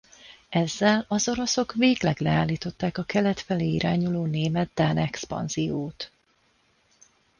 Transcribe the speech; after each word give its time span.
Ezzel 0.49 1.05
az 1.07 1.27
oroszok 1.27 1.73
végleg 1.73 2.19
leállították 2.19 2.97
a 2.97 3.03
kelet 3.03 3.39
felé 3.39 3.67
irányuló 3.71 4.25
német–dán 4.25 4.97
expanziót. 4.97 6.11